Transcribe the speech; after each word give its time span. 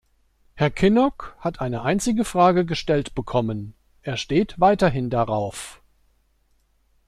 Herr 0.55 0.71
Kinnock 0.71 1.35
hat 1.37 1.61
eine 1.61 1.83
einzige 1.83 2.25
Frage 2.25 2.65
gestellt 2.65 3.13
bekommen. 3.13 3.75
Er 4.01 4.17
steht 4.17 4.59
weiterhin 4.59 5.11
darauf. 5.11 5.79